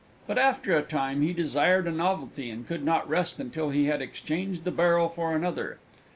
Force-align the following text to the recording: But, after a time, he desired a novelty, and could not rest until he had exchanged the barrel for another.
But, 0.25 0.39
after 0.39 0.75
a 0.75 0.81
time, 0.81 1.21
he 1.21 1.31
desired 1.31 1.85
a 1.85 1.91
novelty, 1.91 2.49
and 2.49 2.67
could 2.67 2.83
not 2.83 3.07
rest 3.07 3.39
until 3.39 3.69
he 3.69 3.85
had 3.85 4.01
exchanged 4.01 4.63
the 4.63 4.71
barrel 4.71 5.09
for 5.09 5.35
another. 5.35 5.77